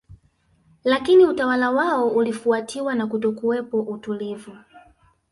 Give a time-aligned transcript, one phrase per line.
[0.83, 4.57] Lakini utawala wao ulifuatiwa na kutokuwepo utulivu